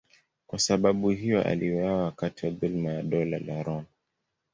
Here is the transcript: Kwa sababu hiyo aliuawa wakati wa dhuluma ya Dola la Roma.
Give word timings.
Kwa 0.47 0.59
sababu 0.59 1.09
hiyo 1.09 1.43
aliuawa 1.43 2.03
wakati 2.03 2.45
wa 2.45 2.51
dhuluma 2.51 2.91
ya 2.91 3.03
Dola 3.03 3.39
la 3.39 3.63
Roma. 3.63 3.85